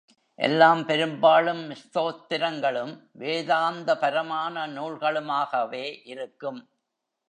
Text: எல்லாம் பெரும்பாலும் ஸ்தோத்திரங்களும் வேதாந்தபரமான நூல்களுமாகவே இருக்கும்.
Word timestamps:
எல்லாம் 0.39 0.85
பெரும்பாலும் 0.85 1.61
ஸ்தோத்திரங்களும் 1.81 2.93
வேதாந்தபரமான 3.19 4.67
நூல்களுமாகவே 4.67 5.85
இருக்கும். 6.05 6.61